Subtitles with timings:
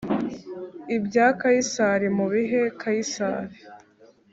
[0.95, 3.55] Ibya kayisari mubihe kayisari